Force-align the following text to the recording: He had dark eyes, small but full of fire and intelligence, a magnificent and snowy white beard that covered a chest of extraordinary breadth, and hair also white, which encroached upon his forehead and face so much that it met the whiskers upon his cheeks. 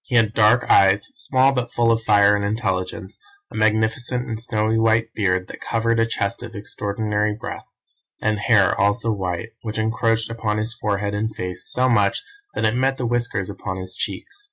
He 0.00 0.14
had 0.14 0.32
dark 0.32 0.64
eyes, 0.70 1.08
small 1.16 1.52
but 1.52 1.70
full 1.70 1.92
of 1.92 2.02
fire 2.02 2.34
and 2.34 2.42
intelligence, 2.42 3.18
a 3.50 3.54
magnificent 3.54 4.26
and 4.26 4.40
snowy 4.40 4.78
white 4.78 5.12
beard 5.14 5.46
that 5.48 5.60
covered 5.60 6.00
a 6.00 6.06
chest 6.06 6.42
of 6.42 6.54
extraordinary 6.54 7.36
breadth, 7.38 7.68
and 8.18 8.38
hair 8.38 8.74
also 8.80 9.12
white, 9.12 9.50
which 9.60 9.76
encroached 9.78 10.30
upon 10.30 10.56
his 10.56 10.72
forehead 10.72 11.12
and 11.12 11.36
face 11.36 11.70
so 11.70 11.86
much 11.86 12.22
that 12.54 12.64
it 12.64 12.76
met 12.76 12.96
the 12.96 13.04
whiskers 13.04 13.50
upon 13.50 13.76
his 13.76 13.94
cheeks. 13.94 14.48